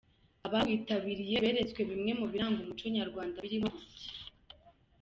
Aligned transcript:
Abawitabiriye 0.45 1.35
beretswe 1.43 1.81
bimwe 1.89 2.11
mu 2.19 2.25
biranga 2.31 2.59
umuco 2.61 2.85
nyarwanda 2.95 3.35
birimo 3.43 3.67
gusya. 3.75 4.09